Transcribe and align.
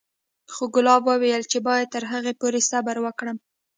خو 0.53 0.63
ګلاب 0.75 1.01
وويل 1.07 1.43
چې 1.51 1.57
بايد 1.67 1.87
تر 1.95 2.03
هغې 2.13 2.33
پورې 2.41 2.59
صبر 2.71 2.95
وکړم. 3.05 3.37